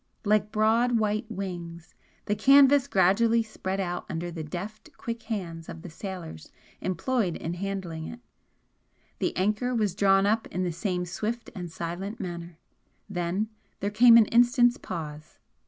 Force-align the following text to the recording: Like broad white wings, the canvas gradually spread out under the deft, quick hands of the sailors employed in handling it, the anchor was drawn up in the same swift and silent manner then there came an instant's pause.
Like 0.25 0.51
broad 0.51 0.97
white 0.97 1.29
wings, 1.29 1.93
the 2.25 2.33
canvas 2.35 2.87
gradually 2.87 3.43
spread 3.43 3.79
out 3.79 4.03
under 4.09 4.31
the 4.31 4.43
deft, 4.43 4.89
quick 4.97 5.21
hands 5.21 5.69
of 5.69 5.83
the 5.83 5.91
sailors 5.91 6.51
employed 6.81 7.35
in 7.35 7.53
handling 7.53 8.07
it, 8.07 8.19
the 9.19 9.37
anchor 9.37 9.75
was 9.75 9.93
drawn 9.93 10.25
up 10.25 10.47
in 10.47 10.63
the 10.63 10.71
same 10.71 11.05
swift 11.05 11.51
and 11.53 11.71
silent 11.71 12.19
manner 12.19 12.57
then 13.07 13.49
there 13.79 13.91
came 13.91 14.17
an 14.17 14.25
instant's 14.25 14.77
pause. 14.79 15.37